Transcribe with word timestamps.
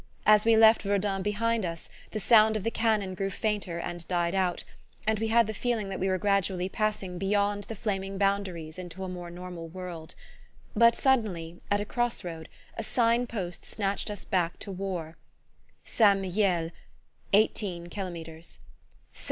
As 0.25 0.45
we 0.45 0.57
left 0.57 0.81
Verdun 0.81 1.21
behind 1.21 1.63
us 1.63 1.87
the 2.09 2.19
sound 2.19 2.57
of 2.57 2.63
the 2.63 2.71
cannon 2.71 3.13
grew 3.13 3.29
fainter 3.29 3.77
and 3.77 4.07
died 4.07 4.33
out, 4.33 4.63
and 5.05 5.19
we 5.19 5.27
had 5.27 5.45
the 5.45 5.53
feeling 5.53 5.89
that 5.89 5.99
we 5.99 6.07
were 6.07 6.17
gradually 6.17 6.67
passing 6.67 7.19
beyond 7.19 7.65
the 7.65 7.75
flaming 7.75 8.17
boundaries 8.17 8.79
into 8.79 9.03
a 9.03 9.07
more 9.07 9.29
normal 9.29 9.67
world; 9.67 10.15
but 10.75 10.95
suddenly, 10.95 11.61
at 11.69 11.81
a 11.81 11.85
cross 11.85 12.23
road, 12.23 12.49
a 12.79 12.83
sign 12.83 13.27
post 13.27 13.63
snatched 13.63 14.09
us 14.09 14.25
back 14.25 14.57
to 14.57 14.71
war: 14.71 15.17
St. 15.83 16.19
Mihiel, 16.19 16.71
18 17.33 17.85
Kilometres. 17.85 18.57
St. 19.13 19.19